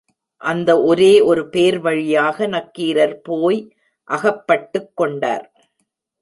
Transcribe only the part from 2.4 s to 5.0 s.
நக்கீரர் போய் அகப்பட்டுக்